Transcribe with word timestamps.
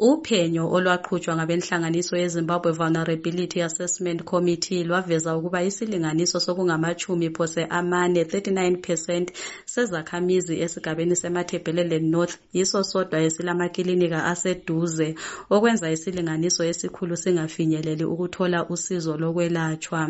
Uphenyo 0.00 0.64
olwaqhutshwa 0.76 1.36
ngabenhlanganiso 1.36 2.16
yeZimbabwe 2.16 2.70
Vulnerability 2.72 3.62
Assessment 3.62 4.22
Committee 4.24 4.84
lwaveza 4.84 5.36
ukuba 5.36 5.62
isilinganiso 5.62 6.40
sokungamachumi 6.40 7.30
phose 7.34 7.64
amane 7.64 8.22
39 8.22 8.76
percent 8.80 9.32
sezakhamizi 9.66 10.60
esigabeni 10.60 11.16
seMatabeleland 11.16 12.04
North 12.14 12.38
yiso 12.52 12.84
sodwa 12.84 13.18
esilamakilinika 13.20 14.24
aseduze 14.24 15.14
okwenza 15.50 15.90
isilinganiso 15.90 16.64
esikhulu 16.64 17.16
singafinyeleli 17.16 18.04
ukuthola 18.04 18.68
usizo 18.68 19.16
lokwelatshwa. 19.16 20.08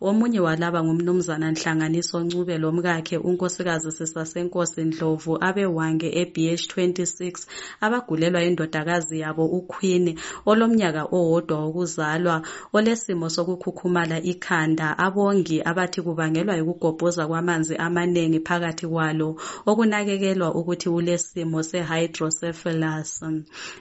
Omunye 0.00 0.40
walaba 0.40 0.84
ngumnumzana 0.84 1.50
Nhlanganiso 1.52 2.20
Ncube 2.20 2.58
lomkakhe 2.58 3.16
unkosikazi 3.16 3.92
Sisasenkosi 3.92 4.84
Ndlovu 4.84 5.36
abewange 5.40 6.08
eBH 6.20 6.62
26 6.76 7.46
abagulelwa 7.80 8.44
indodakazi 8.44 9.17
yabo 9.20 9.44
uQueen 9.58 10.06
olomnyaka 10.46 11.02
owodwa 11.18 11.56
wokuzalwa 11.64 12.36
olesimo 12.72 13.26
sokukhukhumala 13.34 14.16
ikhanda 14.22 14.98
abongi 14.98 15.56
abathi 15.70 16.02
kubangelwa 16.02 16.56
yikugobhoza 16.56 17.26
kwamanzi 17.26 17.74
amanengi 17.76 18.40
phakathi 18.40 18.86
kwalo 18.86 19.28
okunakekelwa 19.66 20.48
ukuthi 20.54 20.88
ulesimo 20.88 21.62
sehydrocephalus. 21.62 23.22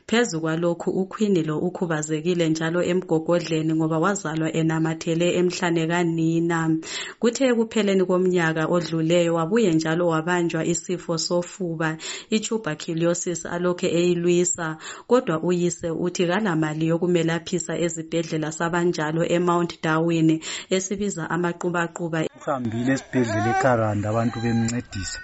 Phezu 0.08 0.42
kwalokhu 0.42 0.90
uQueen 1.02 1.46
lo 1.48 1.56
ukhubazekile 1.68 2.50
njalo 2.50 2.84
emgogodleni 2.84 3.74
ngoba 3.74 4.00
wazalwa 4.00 4.50
enamathele 4.60 5.28
emhlane 5.40 5.84
kanina. 5.88 6.60
Kuthe 7.20 7.44
ekupheleni 7.52 8.04
komnyaka 8.06 8.64
odluleyo 8.76 9.32
wabuye 9.38 9.74
njalo 9.74 10.08
wabanjwa 10.08 10.66
isifo 10.66 11.18
sofuba 11.18 11.98
i-tuberculosis 12.36 13.46
alokhe 13.46 13.88
eyilwisa 14.00 14.78
kodwa 15.08 15.27
uyise 15.48 15.90
uthi 15.92 16.24
kalamali 16.28 16.88
yokumelaphisa 16.92 17.74
ezibhedlela 17.86 18.52
sabanjalo 18.52 19.22
eMount 19.36 19.72
Darwin 19.84 20.30
esibiza 20.70 21.24
amaqubaquba. 21.30 22.20
Uhambile 22.40 22.92
esibhedlela 22.94 23.50
eKaranda 23.56 24.06
abantu 24.10 24.38
bemncedisa 24.44 25.20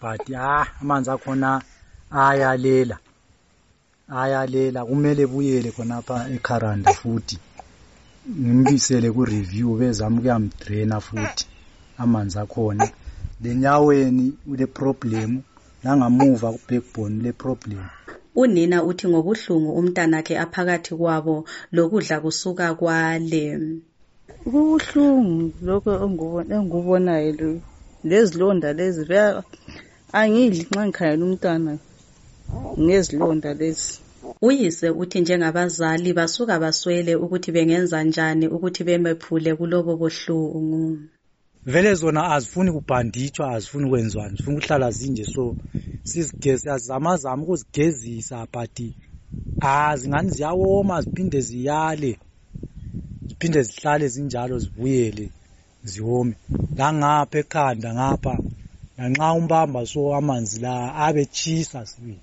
but 0.00 0.24
ah 0.36 0.66
amanzi 0.80 1.10
akhona 1.10 1.62
ayalela 2.10 2.96
ayalela. 4.20 4.80
Kumele 4.88 5.26
buyele 5.26 5.70
khonapha 5.76 6.16
eKaranda 6.36 6.90
futhi 7.00 7.36
ngimbisele 8.28 9.08
ku-review 9.12 9.76
bezama 9.80 10.16
ukuyamdraina 10.18 11.00
futhi 11.00 11.44
amanzi 11.98 12.38
akhona. 12.38 12.86
Lenyaweni 13.42 14.26
ule 14.46 14.66
problem 14.66 15.42
langamuva 15.84 16.52
ku-backbone 16.52 17.22
le 17.22 17.32
problem. 17.32 17.84
Unina 18.42 18.78
uthi 18.88 19.06
ngobuhlungu 19.08 19.70
umntanakhe 19.78 20.34
aphakathi 20.44 20.92
kwabo 21.00 21.36
lokudla 21.76 22.16
kusuka 22.24 22.66
kwale. 22.80 23.44
Kubuhlungu 24.42 25.54
lokho 25.66 25.92
engikubonayo 26.54 27.50
lezilonda 28.08 28.68
lezi 28.78 29.02
angidli 30.18 30.62
nxa 30.70 30.82
ngikhangela 30.86 31.24
umntwana 31.26 31.72
ngezilonda 32.82 33.50
lezi. 33.60 33.92
Uyise 34.46 34.88
uthi 35.02 35.18
njengabazali 35.20 36.10
basuka 36.18 36.54
baswele 36.62 37.12
ukuthi 37.24 37.50
bengenza 37.56 37.98
njani 38.08 38.46
ukuthi 38.54 38.82
bemephule 38.88 39.50
kulobo 39.58 39.92
buhlungu. 40.00 40.82
Vele 41.66 41.94
zona 41.94 42.32
azifuni 42.34 42.72
kubhanditshwa 42.72 43.52
azifuni 43.54 43.88
kwenziwani 43.90 44.36
zifuna 44.36 44.56
ukuhlala 44.58 44.90
zinje. 44.90 45.24
So 45.26 45.56
sizigezi 46.02 46.70
azizamazama 46.70 47.42
ukuzigezisa 47.42 48.46
but 48.52 48.80
ah 49.60 49.96
zingani 49.96 50.30
ziyawoma 50.30 51.00
ziphinde 51.02 51.40
ziyale. 51.40 52.18
Ziphinde 53.28 53.62
zihlale 53.62 54.08
zinjalo 54.08 54.58
zibuyele 54.58 55.30
ziwome. 55.84 56.34
Langapha 56.76 57.38
ekhanda 57.38 57.94
ngapha 57.94 58.38
lanxa 58.98 59.32
umbamba 59.32 59.86
so 59.86 60.14
amanzi 60.14 60.60
la 60.60 60.94
abe 60.94 61.24
chisa 61.26 61.86
sibili 61.86 62.20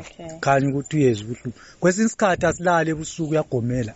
Okay. 0.00 0.38
khanya 0.40 0.68
ukuthi 0.68 0.96
uyeza 0.96 1.24
ubuhlungu. 1.24 1.58
Kwesinye 1.80 2.06
isikhathi 2.06 2.46
asilale 2.46 2.90
ebusuku 2.90 3.30
uyagomela. 3.30 3.94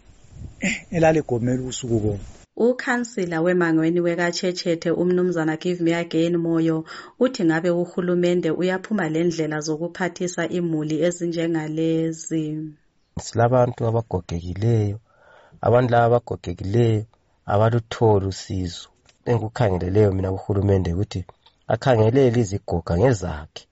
Elale 0.96 1.18
egomela 1.18 1.60
ubusuku 1.62 1.96
bonke 2.00 2.45
Ukhansila 2.56 3.40
wemangweni 3.40 4.00
wekaChechethe 4.00 4.90
umnumzana 4.90 5.56
Give 5.56 5.80
Me 5.84 5.92
Again 5.94 6.36
Moyo 6.36 6.84
uthi 7.20 7.44
ngabe 7.44 7.70
uhulumende 7.70 8.50
uyaphuma 8.50 9.08
lendlela 9.08 9.60
zokuphathisa 9.60 10.48
imuli 10.48 10.96
ezinjengalezi. 11.06 12.44
silabantu 13.20 13.80
abagogekileyo 13.86 14.98
abantu 15.66 15.90
laba 15.92 16.06
abagogekileyo 16.06 17.04
abalutholi 17.52 18.26
usizo. 18.26 18.88
Engikukhangeleleyo 19.28 20.12
mina 20.12 20.32
kuhulumende 20.32 20.90
ukuthi 20.94 21.20
akhangelele 21.68 22.40
izigoga 22.40 22.94
ngezakhe 22.98 23.62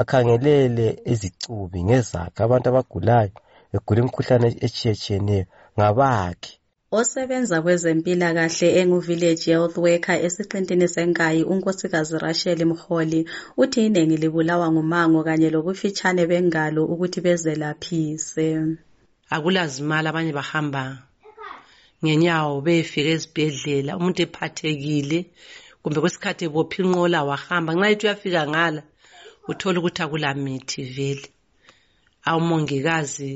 akhangelele 0.00 0.86
izicubi 1.12 1.78
ngezakhe. 1.84 2.38
Abantu 2.42 2.66
abagulayo 2.68 3.32
begula 3.72 3.98
imikhuhlane 4.00 4.48
etshiyetshiyeneyo 4.66 5.44
ngabakhe. 5.76 6.59
Osebenza 6.98 7.56
kwezempilakahle 7.64 8.68
engu-Village 8.80 9.44
Health 9.52 9.76
Worker 9.84 10.18
esiqintini 10.26 10.86
senkayi 10.94 11.42
unkosikazi 11.52 12.16
Rachel 12.24 12.60
Mkholi 12.70 13.20
uthi 13.62 13.80
iningi 13.86 14.16
libulawa 14.22 14.66
ngumango 14.72 15.20
kanye 15.26 15.48
lobufitshane 15.54 16.22
bengalo 16.30 16.82
ukuthi 16.92 17.20
bezelaphise. 17.24 18.48
akulazimali 19.34 20.06
abanye 20.08 20.32
bahamba 20.38 20.84
ngenyawo 22.02 22.54
beyefika 22.66 23.10
ezibhedlela 23.16 23.92
umuntu 23.98 24.20
ephathekile 24.26 25.18
kumbe 25.82 25.98
kwesikhathi 26.02 26.42
ebophe 26.48 26.78
inqola 26.82 27.18
wahamba. 27.28 27.70
Nxa 27.74 27.88
ethi 27.92 28.04
uyafika 28.06 28.42
ngala 28.50 28.82
uthola 29.50 29.76
ukuthi 29.78 30.00
akulamithi 30.04 30.82
vele. 30.94 31.26
Omongikazi 32.36 33.32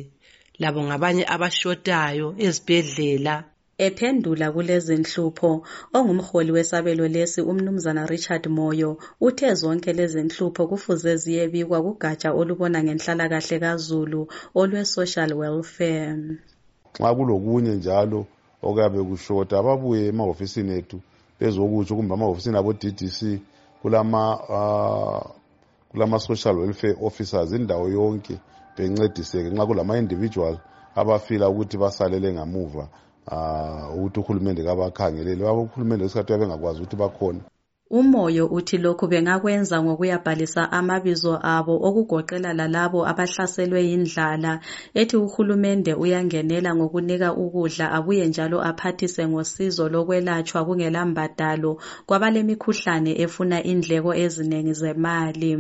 labo 0.63 0.81
ngabanye 0.87 1.25
abashotayo 1.35 2.29
ezibhedlela 2.47 3.35
Ephendula 3.79 4.53
kulezi 4.55 4.95
nhlupho, 5.03 5.51
ongumholi 5.97 6.51
wesabelo 6.57 7.09
lesi 7.09 7.41
umnumzana 7.51 8.07
Richard 8.07 8.47
Moyo 8.47 8.91
uthe 9.21 9.55
zonke 9.55 9.93
lezi 9.93 10.23
nhlupho 10.23 10.63
kufuze 10.71 11.17
ziyebikwa 11.23 11.83
kugatsha 11.83 12.31
olubona 12.41 12.79
ngenhlalakahle 12.85 13.57
kaZulu 13.65 14.21
olwe 14.61 14.85
social 14.85 15.31
welfare. 15.41 16.39
nxa 16.99 17.11
kulokunye 17.17 17.73
njalo 17.75 18.21
okuyabe 18.67 19.01
kushota 19.09 19.55
ababuye 19.59 20.03
emahofisini 20.11 20.73
ethu 20.79 20.99
bezokutsho 21.39 21.97
kumbe 21.97 22.15
amahofisini 22.15 22.57
abo-ddc 22.59 23.19
kulama 23.83 24.23
uh, 24.55 25.25
kulama-social 25.91 26.57
welfare 26.63 26.97
officers 27.09 27.53
indawo 27.53 27.87
yonke 27.97 28.35
bencediseke 28.77 29.51
nxa 29.51 29.67
kulama-individual 29.67 30.59
abafila 30.95 31.49
ukuthi 31.49 31.77
basalele 31.79 32.33
ngamuva 32.33 32.89
uh, 33.33 33.95
ukuthi 33.97 34.21
uhulumende 34.21 34.65
kabakhangelele. 34.65 35.45
Uhulumende 35.45 36.05
kwesikhathi 36.05 36.33
uyabe 36.33 36.45
engakwazi 36.45 36.79
ukuthi 36.79 36.97
bakhona. 36.97 37.41
Umoyo 37.91 38.47
uthi 38.47 38.79
lokhu 38.79 39.07
bengakwenza 39.09 39.77
ngokuyabhalisa 39.83 40.73
amabizo 40.73 41.37
abo 41.43 41.75
okugoqela 41.89 42.51
lalabo 42.57 43.05
abahlaselwe 43.11 43.81
yindlala 43.89 44.53
ethi 45.01 45.17
uhulumende 45.17 45.93
uyangenela 45.95 46.71
ngokunika 46.75 47.29
ukudla 47.37 47.93
abuye 47.93 48.25
njalo 48.27 48.59
aphathise 48.65 49.29
ngosizo 49.29 49.89
lokwelatshwa 49.93 50.65
kungela 50.65 51.05
mbadalo 51.07 51.73
kwabalemikhuhlane 52.09 53.13
efuna 53.25 53.59
indleko 53.63 54.11
ezinengi 54.25 54.73
zemali. 54.81 55.53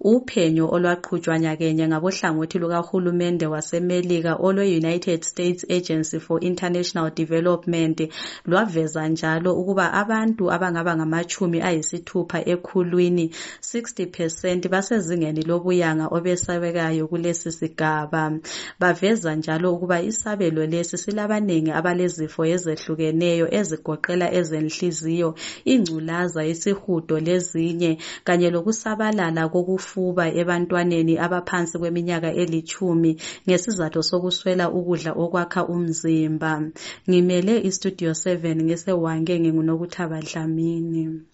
Uphenyo 0.00 0.64
olwaqhutshwa 0.74 1.38
nyakenye 1.38 1.84
ngabohlangothi 1.88 2.58
lukahulumende 2.58 3.46
wasemelika 3.46 4.32
olwe-United 4.46 5.20
States 5.22 5.66
Agency 5.68 6.18
for 6.18 6.38
International 6.44 7.10
Development 7.12 7.98
lwaveza 8.48 9.08
njalo 9.08 9.50
ukuba 9.60 9.92
abantu 9.92 10.48
abangaba 10.52 10.96
ngamachumi 10.96 11.58
ayisithupha 11.68 12.38
ekhulwini 12.52 13.26
60 13.60 14.06
percent 14.16 14.62
basezingeni 14.72 15.42
lobuyanga 15.42 16.06
obesabekayo 16.16 17.04
kulesi 17.10 17.50
sigaba. 17.58 18.24
Baveza 18.80 19.34
njalo 19.34 19.74
ukuba 19.74 20.02
isabelo 20.02 20.66
lesi 20.66 20.96
silabanengi 20.98 21.70
abalezifo 21.78 22.42
ezehlukeneyo 22.54 23.46
ezigoqela 23.58 24.26
ezenhliziyo, 24.38 25.30
ingculaza, 25.72 26.42
isihudo 26.52 27.16
lezinye 27.26 27.92
kanye 28.26 28.48
lokusabalala 28.54 29.42
kokufuba 29.52 30.24
ebantwaneni 30.40 31.14
abaphansi 31.24 31.74
kweminyaka 31.80 32.30
elitshumi 32.42 33.10
ngesizathu 33.46 34.00
sokuswela 34.08 34.64
ukudla 34.78 35.12
okwakha 35.22 35.62
umzimba. 35.74 36.52
Ngimele 37.08 37.54
istudio 37.68 38.10
7 38.10 38.62
ngesewange 38.66 39.34
ngingunokuthaba 39.40 40.18
Dlamini. 40.28 41.28